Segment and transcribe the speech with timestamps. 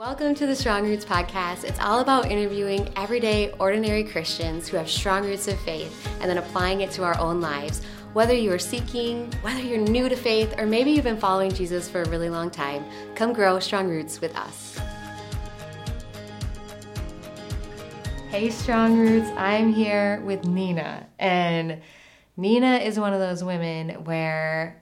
[0.00, 1.62] Welcome to the Strong Roots Podcast.
[1.62, 6.38] It's all about interviewing everyday, ordinary Christians who have strong roots of faith and then
[6.38, 7.82] applying it to our own lives.
[8.14, 11.86] Whether you are seeking, whether you're new to faith, or maybe you've been following Jesus
[11.86, 12.82] for a really long time,
[13.14, 14.80] come grow strong roots with us.
[18.30, 21.06] Hey, Strong Roots, I'm here with Nina.
[21.18, 21.82] And
[22.38, 24.80] Nina is one of those women where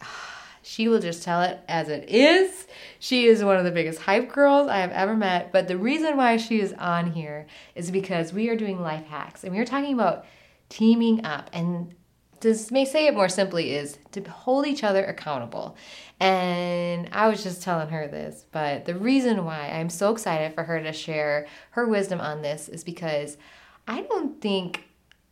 [0.79, 2.69] she will just tell it as it is.
[3.01, 5.51] She is one of the biggest hype girls I have ever met.
[5.51, 9.43] But the reason why she is on here is because we are doing life hacks
[9.43, 10.25] and we are talking about
[10.69, 11.51] teaming up.
[11.53, 11.97] And
[12.43, 15.77] to may say it more simply is to hold each other accountable.
[16.21, 20.63] And I was just telling her this, but the reason why I'm so excited for
[20.63, 23.37] her to share her wisdom on this is because
[23.89, 24.88] I don't think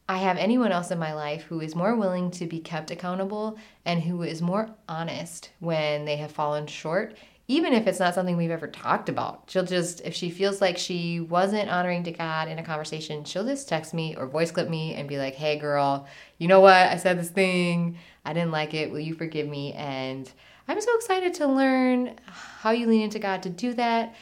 [0.08, 3.58] I have anyone else in my life who is more willing to be kept accountable
[3.84, 7.16] and who is more honest when they have fallen short,
[7.48, 9.44] even if it's not something we've ever talked about.
[9.48, 13.44] She'll just, if she feels like she wasn't honoring to God in a conversation, she'll
[13.44, 16.06] just text me or voice clip me and be like, hey, girl,
[16.38, 16.74] you know what?
[16.74, 17.98] I said this thing.
[18.24, 18.92] I didn't like it.
[18.92, 19.72] Will you forgive me?
[19.72, 20.30] And
[20.68, 24.14] I'm so excited to learn how you lean into God to do that,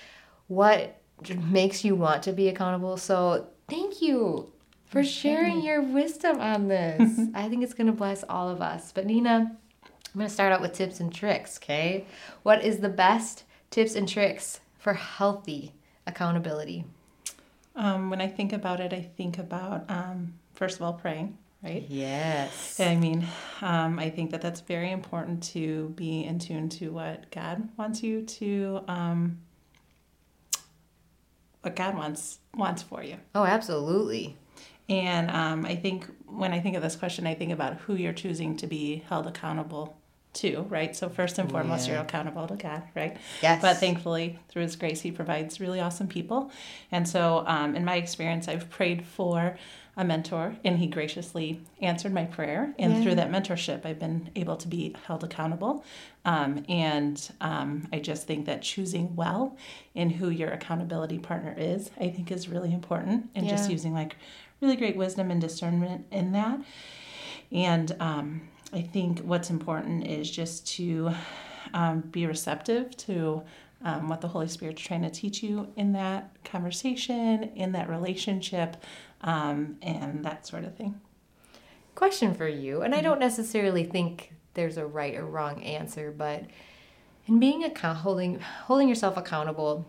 [0.49, 0.99] what
[1.51, 2.97] makes you want to be accountable.
[2.97, 4.54] So, thank you
[4.95, 7.21] for sharing your wisdom on this.
[7.35, 8.93] I think it's going to bless all of us.
[8.93, 9.51] But Nina,
[9.85, 12.07] I'm going to start out with tips and tricks, okay?
[12.45, 15.75] What is the best tips and tricks for healthy
[16.07, 16.85] accountability?
[17.75, 21.85] Um, when I think about it, I think about, um, first of all, praying, right?
[21.89, 22.79] Yes.
[22.79, 23.27] I mean,
[23.63, 28.01] um, I think that that's very important to be in tune to what God wants
[28.01, 29.39] you to, um,
[31.63, 33.17] what God wants wants for you.
[33.35, 34.37] Oh, absolutely.
[34.89, 38.13] And um, I think when I think of this question, I think about who you're
[38.13, 39.97] choosing to be held accountable
[40.35, 40.95] to, right?
[40.95, 41.95] So first and foremost, yeah.
[41.95, 43.17] you're accountable to God, right?
[43.41, 43.63] Yes.
[43.63, 46.51] But thankfully, through His grace, He provides really awesome people.
[46.93, 49.57] And so, um, in my experience, I've prayed for
[49.97, 52.75] a mentor, and He graciously answered my prayer.
[52.79, 53.03] And yeah.
[53.03, 55.85] through that mentorship, I've been able to be held accountable.
[56.25, 59.57] Um, and um, I just think that choosing well
[59.95, 63.31] in who your accountability partner is, I think, is really important.
[63.35, 63.53] And yeah.
[63.53, 64.17] just using like
[64.61, 66.61] really great wisdom and discernment in that.
[67.53, 71.13] And um, I think what's important is just to
[71.73, 73.43] um, be receptive to
[73.85, 78.77] um, what the Holy Spirit's trying to teach you in that conversation, in that relationship,
[79.21, 81.01] um, and that sort of thing.
[81.95, 86.45] Question for you, and I don't necessarily think there's a right or wrong answer, but
[87.27, 89.87] in being account holding holding yourself accountable,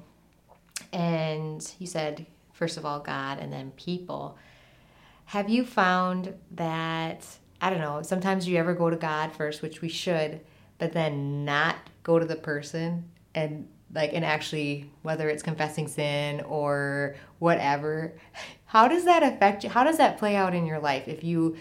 [0.94, 4.38] and you said first of all God and then people.
[5.26, 7.26] Have you found that,
[7.62, 10.42] I don't know, sometimes you ever go to God first, which we should,
[10.78, 16.42] but then not go to the person and like and actually whether it's confessing sin
[16.42, 18.14] or whatever
[18.76, 19.70] how does that affect you?
[19.70, 21.56] How does that play out in your life if you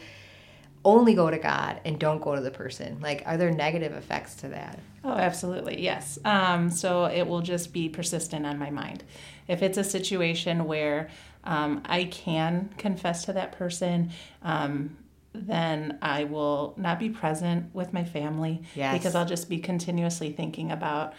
[0.84, 2.98] only go to god and don't go to the person.
[3.00, 4.78] Like are there negative effects to that?
[5.02, 6.18] Oh absolutely yes.
[6.24, 9.04] Um, so it will just be persistent on my mind.
[9.48, 11.10] If it's a situation where
[11.44, 14.10] um, I can confess to that person,
[14.42, 14.96] um,
[15.34, 18.96] then I will not be present with my family yes.
[18.96, 21.14] because I'll just be continuously thinking about,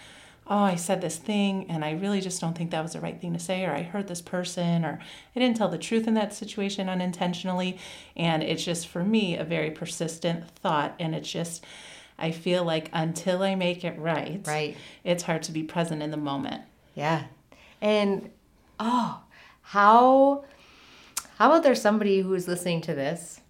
[0.47, 3.19] oh, I said this thing and I really just don't think that was the right
[3.19, 4.99] thing to say, or I hurt this person, or
[5.35, 7.79] I didn't tell the truth in that situation unintentionally.
[8.15, 10.95] And it's just for me a very persistent thought.
[10.99, 11.63] And it's just,
[12.19, 16.11] I feel like until I make it right, right, it's hard to be present in
[16.11, 16.61] the moment.
[16.93, 17.25] Yeah.
[17.81, 18.29] And
[18.79, 19.21] oh,
[19.61, 20.45] how
[21.37, 23.41] how about there's somebody who's listening to this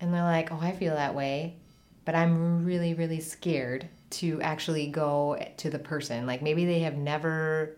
[0.00, 1.56] and they're like, "Oh, I feel that way,
[2.04, 6.26] but I'm really really scared to actually go to the person.
[6.26, 7.76] Like maybe they have never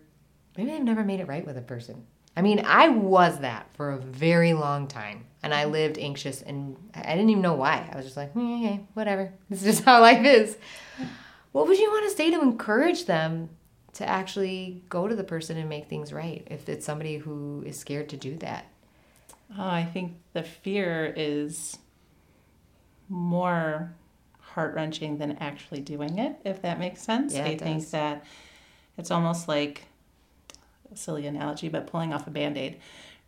[0.57, 2.05] maybe they've never made it right with a person.
[2.37, 6.75] I mean, I was that for a very long time, and I lived anxious, and
[6.93, 7.89] I didn't even know why.
[7.91, 9.31] I was just like, mm, okay, whatever.
[9.49, 10.57] This is just how life is.
[11.53, 13.49] What would you want to say to encourage them
[13.93, 17.79] to actually go to the person and make things right if it's somebody who is
[17.79, 18.65] scared to do that?
[19.57, 21.77] Oh, I think the fear is
[23.07, 23.93] more
[24.55, 27.33] heart wrenching than actually doing it, if that makes sense.
[27.33, 28.25] Yeah, I think that
[28.97, 29.83] it's almost like
[30.91, 32.79] a silly analogy, but pulling off a band aid,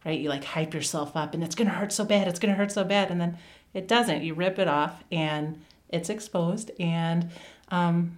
[0.05, 0.17] right?
[0.17, 2.57] You like hype yourself up and it's going to hurt so bad, it's going to
[2.57, 3.11] hurt so bad.
[3.11, 3.37] And then
[3.73, 4.23] it doesn't.
[4.23, 6.71] You rip it off and it's exposed.
[6.79, 7.29] And
[7.71, 8.17] um,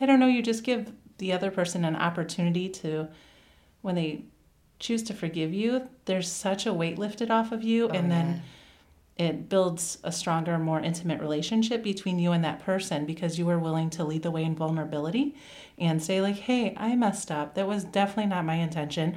[0.00, 3.08] I don't know, you just give the other person an opportunity to,
[3.82, 4.24] when they
[4.78, 7.88] choose to forgive you, there's such a weight lifted off of you.
[7.88, 8.42] Oh, and then
[9.18, 13.58] it builds a stronger, more intimate relationship between you and that person because you are
[13.58, 15.34] willing to lead the way in vulnerability
[15.78, 17.54] and say, like, hey, I messed up.
[17.54, 19.16] That was definitely not my intention.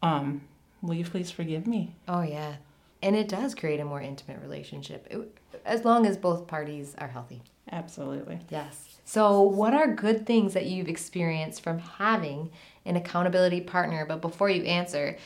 [0.00, 0.42] Um,
[0.80, 1.96] will you please forgive me?
[2.06, 2.56] Oh, yeah.
[3.02, 7.08] And it does create a more intimate relationship it, as long as both parties are
[7.08, 7.42] healthy.
[7.70, 8.40] Absolutely.
[8.48, 9.00] Yes.
[9.04, 12.50] So, what are good things that you've experienced from having
[12.84, 14.06] an accountability partner?
[14.06, 15.16] But before you answer,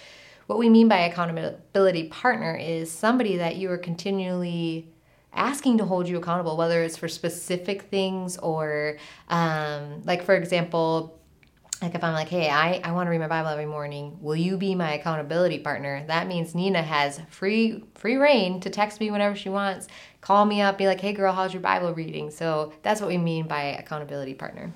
[0.50, 4.93] what we mean by accountability partner is somebody that you are continually
[5.32, 8.97] asking to hold you accountable, whether it's for specific things or,
[9.29, 11.20] um, like, for example,
[11.81, 14.35] like if I'm like, hey, I, I want to read my Bible every morning, will
[14.35, 16.02] you be my accountability partner?
[16.08, 19.87] That means Nina has free free reign to text me whenever she wants,
[20.20, 22.32] call me up, be like, hey girl, how's your Bible reading?
[22.32, 24.73] So that's what we mean by accountability partner.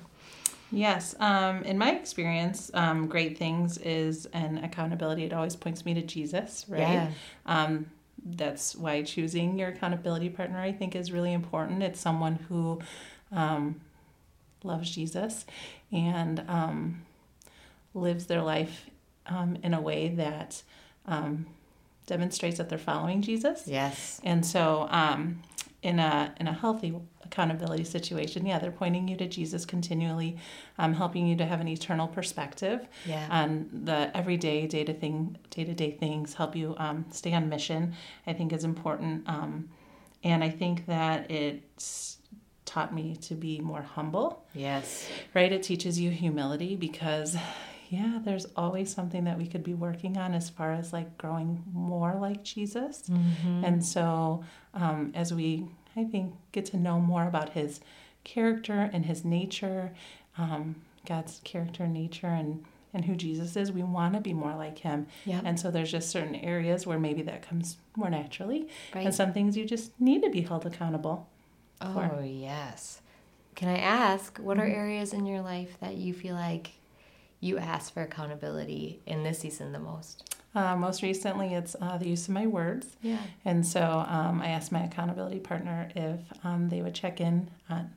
[0.71, 1.15] Yes.
[1.19, 5.23] Um, in my experience, um, great things is an accountability.
[5.23, 6.79] It always points me to Jesus, right?
[6.79, 7.11] Yeah.
[7.45, 7.87] Um,
[8.25, 11.83] that's why choosing your accountability partner, I think, is really important.
[11.83, 12.79] It's someone who
[13.31, 13.81] um,
[14.63, 15.45] loves Jesus
[15.91, 17.03] and um,
[17.93, 18.89] lives their life
[19.27, 20.63] um, in a way that
[22.07, 23.63] demonstrates that they're following Jesus.
[23.67, 24.19] Yes.
[24.23, 24.89] And so,
[25.83, 26.95] in a in a healthy
[27.25, 30.37] accountability situation, yeah, they're pointing you to Jesus continually,
[30.77, 33.27] um, helping you to have an eternal perspective yeah.
[33.29, 36.33] on the everyday, day to thing, day to day things.
[36.33, 37.93] Help you um, stay on mission.
[38.27, 39.69] I think is important, um,
[40.23, 42.17] and I think that it's
[42.65, 44.45] taught me to be more humble.
[44.53, 45.51] Yes, right.
[45.51, 47.37] It teaches you humility because
[47.89, 51.63] yeah, there's always something that we could be working on as far as like growing
[51.71, 53.03] more like Jesus.
[53.09, 53.63] Mm-hmm.
[53.63, 54.43] And so,
[54.73, 57.79] um, as we I think, get to know more about his
[58.23, 59.91] character and his nature,
[60.37, 60.75] um,
[61.07, 63.73] God's character and nature, and and who Jesus is.
[63.73, 65.07] We want to be more like him.
[65.25, 65.43] Yep.
[65.45, 69.05] And so there's just certain areas where maybe that comes more naturally, right.
[69.05, 71.27] and some things you just need to be held accountable.
[71.81, 72.23] Oh for.
[72.23, 73.01] yes.
[73.55, 74.79] Can I ask what are mm-hmm.
[74.79, 76.71] areas in your life that you feel like
[77.39, 80.34] you ask for accountability in this season the most?
[80.55, 82.87] Uh, most recently, it's uh, the use of my words.
[83.01, 83.19] Yeah.
[83.43, 87.91] And so um, I asked my accountability partner if um, they would check in on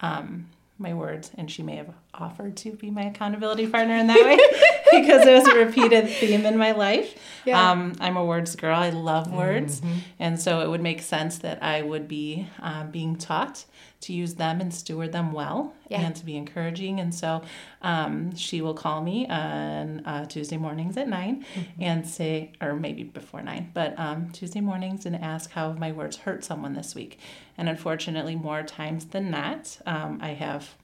[0.00, 0.48] um,
[0.78, 4.36] my words, and she may have offered to be my accountability partner in that way
[4.90, 7.18] because it was a repeated theme in my life.
[7.44, 7.70] Yeah.
[7.70, 8.76] Um, I'm a words girl.
[8.76, 9.98] I love words, mm-hmm.
[10.18, 13.64] and so it would make sense that I would be uh, being taught
[14.06, 16.00] to use them and steward them well yeah.
[16.00, 17.00] and to be encouraging.
[17.00, 17.42] And so
[17.82, 21.82] um, she will call me on uh, Tuesday mornings at 9 mm-hmm.
[21.82, 26.18] and say, or maybe before nine, but um, Tuesday mornings and ask how my words
[26.18, 27.18] hurt someone this week.
[27.56, 30.74] And unfortunately, more times than not, um, I have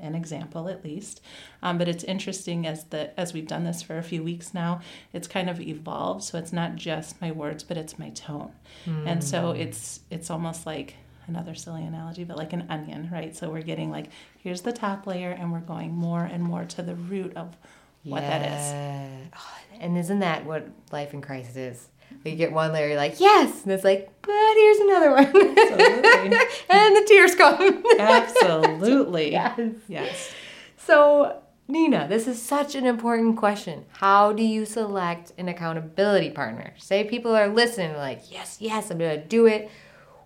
[0.00, 1.20] an example at least.
[1.62, 4.80] Um, but it's interesting as the as we've done this for a few weeks now,
[5.12, 6.24] it's kind of evolved.
[6.24, 8.52] So it's not just my words, but it's my tone.
[8.86, 9.06] Mm.
[9.06, 9.60] And so hmm.
[9.60, 10.94] it's it's almost like
[11.26, 13.34] another silly analogy, but like an onion, right?
[13.34, 14.06] So we're getting like,
[14.38, 17.56] here's the top layer, and we're going more and more to the root of
[18.02, 18.38] what yeah.
[18.38, 19.30] that is.
[19.36, 21.88] Oh, and isn't that what life in Christ is?
[22.24, 25.26] You get one layer, you're like, yes, and it's like, but here's another one.
[25.26, 26.38] Absolutely.
[26.70, 27.84] and the tears come.
[27.98, 29.32] Absolutely.
[29.32, 29.60] yes.
[29.88, 30.32] Yes.
[30.78, 33.84] So, Nina, this is such an important question.
[33.92, 36.72] How do you select an accountability partner?
[36.78, 39.70] Say people are listening, like, yes, yes, I'm going to do it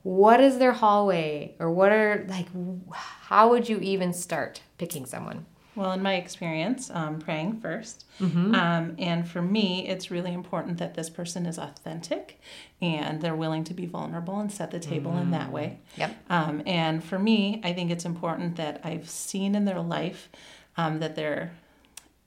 [0.02, 2.46] what is their hallway or what are like
[2.94, 5.44] how would you even start picking someone
[5.78, 8.54] well in my experience um, praying 1st mm-hmm.
[8.54, 12.40] um, and for me it's really important that this person is authentic
[12.82, 15.22] and they're willing to be vulnerable and set the table mm-hmm.
[15.22, 15.98] in that way mm.
[15.98, 20.28] yep um, and for me i think it's important that i've seen in their life
[20.76, 21.52] um, that they're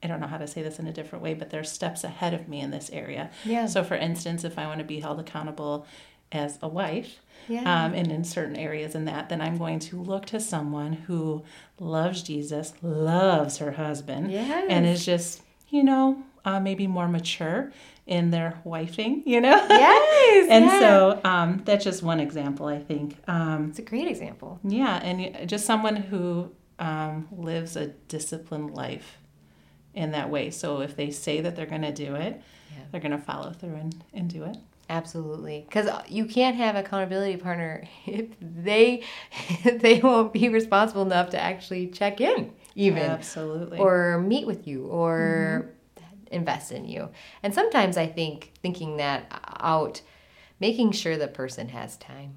[0.04, 2.34] I don't know how to say this in a different way, but they're steps ahead
[2.34, 3.30] of me in this area.
[3.46, 3.68] Yeah.
[3.68, 5.86] So, for instance, if I want to be held accountable
[6.32, 7.62] as a wife, yeah.
[7.62, 11.44] um, and in certain areas in that, then I'm going to look to someone who
[11.80, 14.66] loves Jesus, loves her husband, yes.
[14.70, 17.72] and is just, you know, uh, maybe more mature
[18.08, 19.66] in their wifing, you know?
[19.70, 20.48] Yes.
[20.50, 20.80] and yeah.
[20.80, 23.18] so um, that's just one example, I think.
[23.28, 24.60] Um, it's a great example.
[24.64, 29.18] Yeah, and just someone who um, lives a disciplined life
[29.94, 30.50] in that way.
[30.50, 32.84] So if they say that they're going to do it, yeah.
[32.92, 34.58] they're going to follow through and, and do it.
[34.92, 39.04] Absolutely, because uh, you can't have accountability partner if they
[39.64, 44.86] they won't be responsible enough to actually check in, even absolutely, or meet with you,
[44.88, 46.34] or mm-hmm.
[46.34, 47.08] invest in you.
[47.42, 49.28] And sometimes I think thinking that
[49.62, 50.02] out,
[50.60, 52.34] making sure the person has time.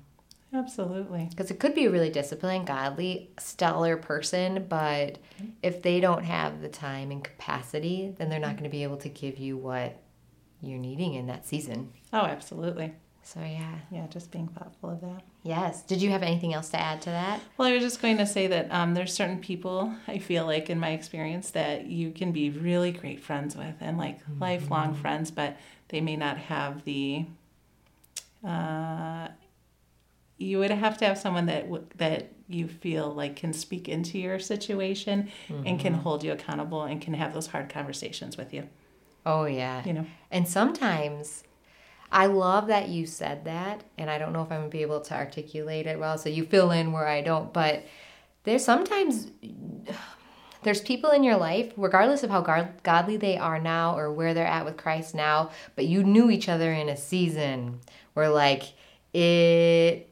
[0.53, 1.27] Absolutely.
[1.29, 5.47] Because it could be a really disciplined, godly, stellar person, but mm-hmm.
[5.65, 8.59] if they don't have the time and capacity, then they're not mm-hmm.
[8.59, 10.01] going to be able to give you what
[10.67, 11.93] you're needing in that season.
[12.13, 12.95] Oh, absolutely.
[13.25, 13.77] So yeah.
[13.91, 15.23] Yeah, just being thoughtful of that.
[15.43, 15.83] Yes.
[15.83, 17.41] Did you have anything else to add to that?
[17.57, 20.69] Well, I was just going to say that um, there's certain people I feel like
[20.69, 24.41] in my experience that you can be really great friends with and like mm-hmm.
[24.41, 25.57] lifelong friends, but
[25.89, 27.25] they may not have the.
[28.47, 29.29] Uh,
[30.37, 34.19] you would have to have someone that w- that you feel like can speak into
[34.19, 35.67] your situation mm-hmm.
[35.67, 36.03] and can mm-hmm.
[36.03, 38.69] hold you accountable and can have those hard conversations with you.
[39.27, 39.83] Oh yeah.
[39.85, 40.07] You know.
[40.31, 41.45] And sometimes
[42.13, 45.01] I love that you said that, and I don't know if I'm gonna be able
[45.01, 47.53] to articulate it well, so you fill in where I don't.
[47.53, 47.85] But
[48.45, 49.31] there's sometimes
[50.63, 52.41] there's people in your life, regardless of how
[52.83, 56.49] godly they are now or where they're at with Christ now, but you knew each
[56.49, 57.81] other in a season
[58.15, 58.75] where like
[59.13, 60.09] it,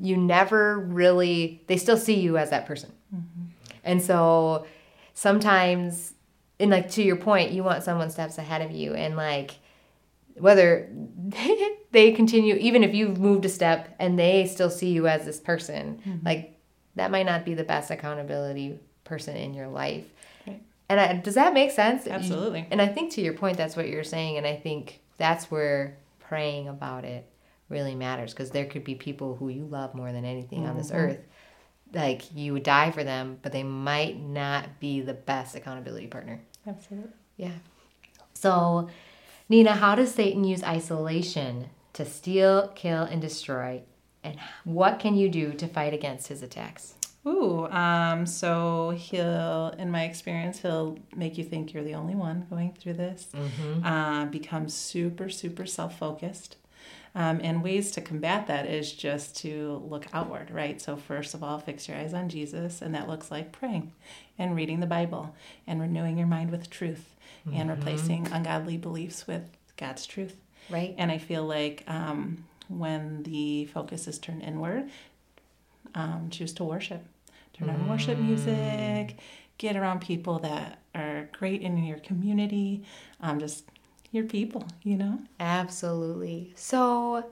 [0.00, 3.46] you never really, they still see you as that person, mm-hmm.
[3.82, 4.66] and so
[5.12, 6.14] sometimes,
[6.60, 9.52] and like to your point, you want someone steps ahead of you, and like
[10.36, 10.88] whether
[11.92, 15.40] they continue even if you've moved a step and they still see you as this
[15.40, 16.26] person mm-hmm.
[16.26, 16.58] like
[16.96, 20.04] that might not be the best accountability person in your life
[20.46, 20.60] right.
[20.88, 23.88] and I, does that make sense absolutely and i think to your point that's what
[23.88, 27.30] you're saying and i think that's where praying about it
[27.68, 30.70] really matters because there could be people who you love more than anything mm-hmm.
[30.70, 30.98] on this mm-hmm.
[30.98, 31.20] earth
[31.94, 36.40] like you would die for them but they might not be the best accountability partner
[36.66, 37.52] absolutely yeah
[38.32, 38.88] so
[39.48, 43.82] Nina, how does Satan use isolation to steal, kill, and destroy?
[44.22, 46.94] And what can you do to fight against his attacks?
[47.26, 52.46] Ooh, um, so he'll, in my experience, he'll make you think you're the only one
[52.48, 53.28] going through this.
[53.34, 53.84] Mm-hmm.
[53.84, 56.56] Uh, become super, super self focused.
[57.16, 60.80] Um, and ways to combat that is just to look outward, right?
[60.82, 63.92] So, first of all, fix your eyes on Jesus, and that looks like praying
[64.36, 65.32] and reading the Bible
[65.64, 67.14] and renewing your mind with truth
[67.46, 67.60] mm-hmm.
[67.60, 70.36] and replacing ungodly beliefs with God's truth.
[70.70, 70.94] Right.
[70.98, 74.90] And I feel like um, when the focus is turned inward,
[75.94, 77.04] um, choose to worship.
[77.52, 77.88] Turn on mm.
[77.88, 79.16] worship music,
[79.58, 82.82] get around people that are great in your community,
[83.20, 83.64] um, just
[84.14, 85.18] your people, you know?
[85.40, 86.52] Absolutely.
[86.56, 87.24] So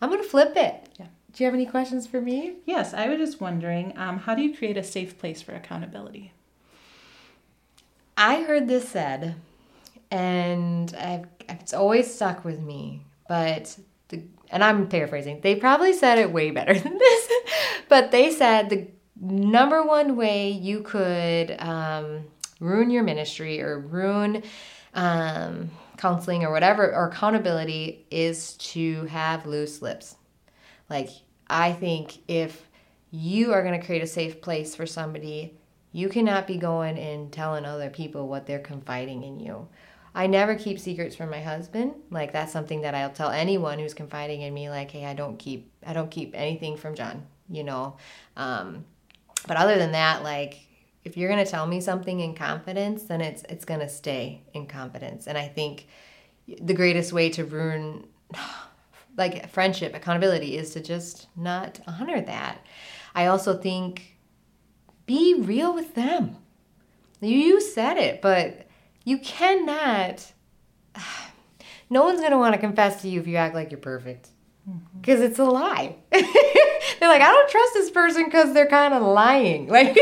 [0.00, 0.88] I'm going to flip it.
[0.98, 1.06] Yeah.
[1.32, 2.54] Do you have any questions for me?
[2.66, 6.32] Yes, I was just wondering um, how do you create a safe place for accountability?
[8.16, 9.36] I heard this said,
[10.10, 13.02] and I've, it's always stuck with me.
[13.28, 15.40] But the, and I'm paraphrasing.
[15.40, 17.30] They probably said it way better than this,
[17.88, 18.88] but they said the
[19.20, 22.24] number one way you could um,
[22.58, 24.42] ruin your ministry or ruin
[24.94, 30.16] um, counseling or whatever or accountability is to have loose lips.
[30.88, 31.10] Like
[31.48, 32.68] I think if
[33.10, 35.54] you are going to create a safe place for somebody
[35.92, 39.68] you cannot be going and telling other people what they're confiding in you.
[40.14, 41.94] I never keep secrets from my husband.
[42.10, 45.38] Like that's something that I'll tell anyone who's confiding in me like, "Hey, I don't
[45.38, 47.96] keep I don't keep anything from John," you know.
[48.36, 48.84] Um,
[49.46, 50.66] but other than that, like
[51.04, 54.42] if you're going to tell me something in confidence, then it's it's going to stay
[54.52, 55.26] in confidence.
[55.26, 55.86] And I think
[56.60, 58.06] the greatest way to ruin
[59.16, 62.64] like friendship, accountability is to just not honor that.
[63.14, 64.16] I also think
[65.06, 66.36] be real with them.
[67.20, 68.68] You said it, but
[69.04, 70.32] you cannot.
[71.92, 74.28] No one's going to want to confess to you if you act like you're perfect
[75.00, 75.28] because mm-hmm.
[75.28, 75.96] it's a lie.
[77.00, 79.66] they're like, I don't trust this person because they're kind of lying.
[79.70, 79.96] Like,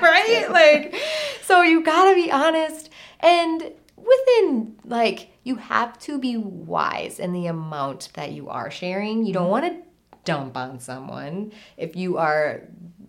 [0.00, 0.46] right?
[0.50, 0.94] Like,
[1.42, 2.90] so you got to be honest.
[3.20, 9.26] And within, like, you have to be wise in the amount that you are sharing.
[9.26, 9.50] You don't mm-hmm.
[9.50, 9.92] want to
[10.24, 12.62] dump on someone if you are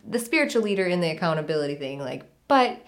[0.07, 2.83] the spiritual leader in the accountability thing like but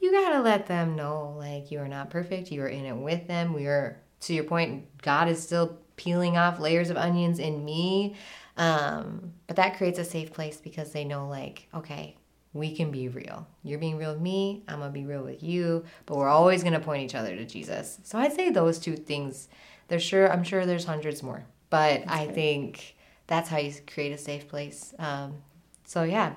[0.00, 3.26] you gotta let them know like you are not perfect you are in it with
[3.26, 7.64] them we are to your point god is still peeling off layers of onions in
[7.64, 8.14] me
[8.56, 12.16] um, but that creates a safe place because they know like okay
[12.52, 13.46] we can be real.
[13.64, 16.80] You're being real with me i'm gonna be real with you but we're always gonna
[16.80, 17.98] point each other to jesus.
[18.02, 19.48] So i'd say those two things
[19.88, 22.96] there's sure i'm sure there's hundreds more but that's i think
[23.26, 24.94] that's how you create a safe place.
[24.98, 25.34] Um,
[25.84, 26.32] so yeah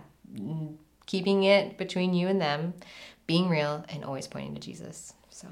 [1.10, 2.72] keeping it between you and them,
[3.26, 5.14] being real, and always pointing to Jesus.
[5.32, 5.48] So,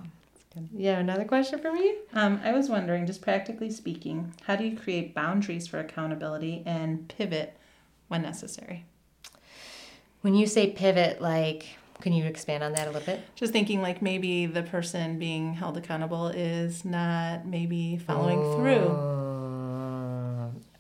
[0.76, 1.96] yeah, another question for me?
[2.14, 7.08] Um, I was wondering, just practically speaking, how do you create boundaries for accountability and
[7.08, 7.58] pivot
[8.08, 8.86] when necessary?
[10.22, 11.68] When you say pivot, like,
[12.02, 13.22] can you expand on that a little bit?
[13.36, 18.58] Just thinking like maybe the person being held accountable is not maybe following oh.
[18.58, 19.28] through.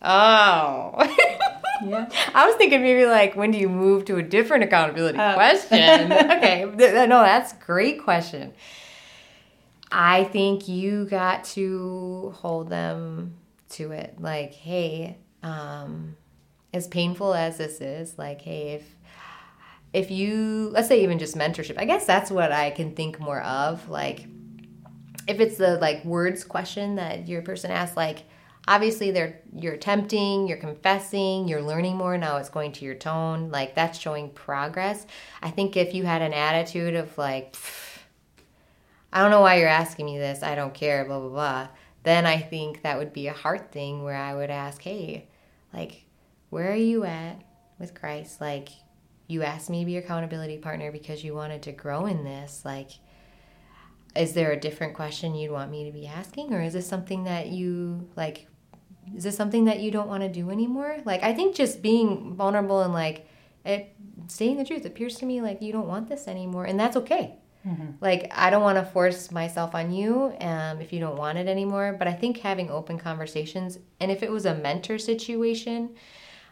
[0.01, 1.33] Oh.
[1.85, 2.09] Yeah.
[2.33, 6.11] I was thinking maybe like when do you move to a different accountability uh, question?
[6.11, 6.65] okay.
[6.65, 8.51] No, that's great question.
[9.91, 13.35] I think you got to hold them
[13.69, 14.15] to it.
[14.19, 16.17] Like, hey, um,
[16.73, 18.95] as painful as this is, like, hey, if
[19.93, 23.41] if you let's say even just mentorship, I guess that's what I can think more
[23.41, 23.89] of.
[23.89, 24.27] Like,
[25.27, 28.23] if it's the like words question that your person asks, like
[28.67, 33.49] obviously they're you're attempting you're confessing you're learning more now it's going to your tone
[33.49, 35.07] like that's showing progress
[35.41, 37.55] i think if you had an attitude of like
[39.17, 41.67] i don't know why you're asking me this i don't care blah blah blah
[42.03, 45.27] then i think that would be a heart thing where i would ask hey
[45.73, 46.05] like
[46.49, 47.41] where are you at
[47.79, 48.69] with christ like
[49.27, 52.61] you asked me to be your accountability partner because you wanted to grow in this
[52.63, 52.91] like
[54.15, 57.25] is there a different question you'd want me to be asking or is this something
[57.25, 58.47] that you like
[59.15, 60.97] is this something that you don't want to do anymore?
[61.05, 63.27] Like, I think just being vulnerable and like
[63.65, 63.95] it,
[64.27, 67.35] saying the truth appears to me like you don't want this anymore, and that's okay.
[67.67, 67.91] Mm-hmm.
[67.99, 71.47] Like, I don't want to force myself on you um, if you don't want it
[71.47, 71.95] anymore.
[71.97, 75.95] But I think having open conversations, and if it was a mentor situation,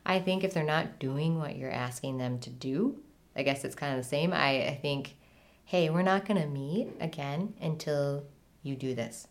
[0.06, 3.00] I think if they're not doing what you're asking them to do,
[3.36, 4.34] I guess it's kind of the same.
[4.34, 5.16] I, I think,
[5.64, 8.26] hey, we're not going to meet again until
[8.62, 9.28] you do this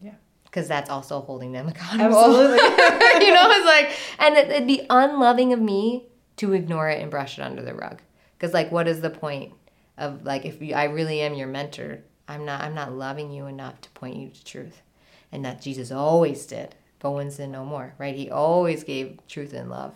[0.00, 0.14] Yeah.
[0.44, 2.18] because that's also holding them accountable.
[2.18, 2.58] Absolutely.
[3.26, 7.10] you know, it's like, and it, would be unloving of me to ignore it and
[7.10, 8.00] brush it under the rug.
[8.36, 9.52] Because like, what is the point
[9.98, 13.46] of like, if you, I really am your mentor, I'm not, I'm not loving you
[13.46, 14.82] enough to point you to truth,
[15.30, 16.74] and that Jesus always did.
[16.98, 18.14] But one sin no more, right?
[18.14, 19.94] He always gave truth and love.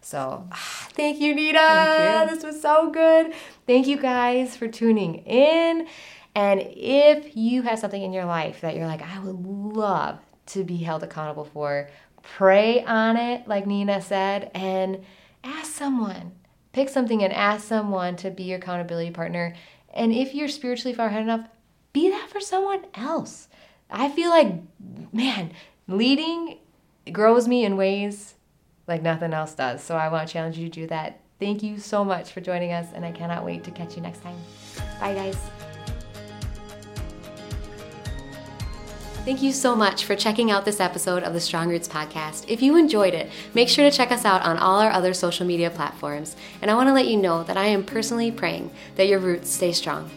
[0.00, 1.58] So, ah, thank you, Nina.
[1.58, 2.34] Thank you.
[2.34, 3.34] This was so good.
[3.66, 5.86] Thank you guys for tuning in.
[6.34, 10.64] And if you have something in your life that you're like, I would love to
[10.64, 11.90] be held accountable for,
[12.22, 15.04] pray on it, like Nina said, and
[15.44, 16.32] ask someone.
[16.78, 19.56] Pick something and ask someone to be your accountability partner.
[19.92, 21.44] And if you're spiritually far ahead enough,
[21.92, 23.48] be that for someone else.
[23.90, 24.52] I feel like,
[25.12, 25.50] man,
[25.88, 26.58] leading
[27.10, 28.34] grows me in ways
[28.86, 29.82] like nothing else does.
[29.82, 31.18] So I want to challenge you to do that.
[31.40, 34.22] Thank you so much for joining us, and I cannot wait to catch you next
[34.22, 34.36] time.
[35.00, 35.57] Bye, guys.
[39.28, 42.46] Thank you so much for checking out this episode of the Strong Roots podcast.
[42.48, 45.44] If you enjoyed it, make sure to check us out on all our other social
[45.44, 46.34] media platforms.
[46.62, 49.50] And I want to let you know that I am personally praying that your roots
[49.50, 50.10] stay strong.